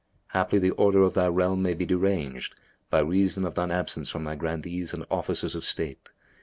[0.29, 2.55] Haply, the order of thy realm may be deranged,
[2.89, 6.09] by reason of shine absence from thy Grandees and Officers of State.